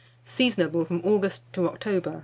Seasonable 0.25 0.83
from 0.87 1.01
August 1.01 1.43
to 1.53 1.69
October. 1.69 2.19